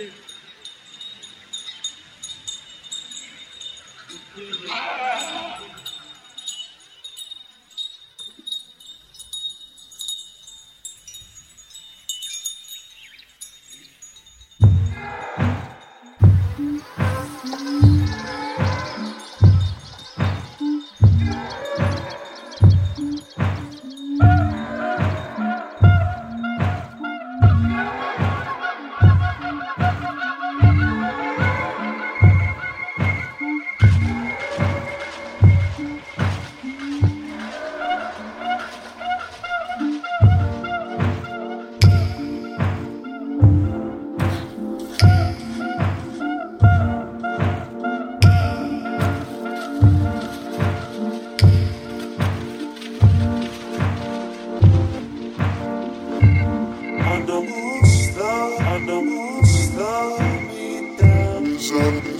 [0.00, 0.29] the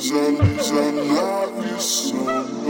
[0.01, 2.70] cause I, love you so much.